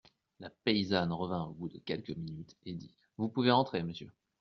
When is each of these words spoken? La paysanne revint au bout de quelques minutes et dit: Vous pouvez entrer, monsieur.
La 0.39 0.49
paysanne 0.49 1.11
revint 1.11 1.43
au 1.45 1.51
bout 1.53 1.69
de 1.69 1.77
quelques 1.77 2.09
minutes 2.17 2.55
et 2.65 2.73
dit: 2.73 2.95
Vous 3.17 3.29
pouvez 3.29 3.51
entrer, 3.51 3.83
monsieur. 3.83 4.11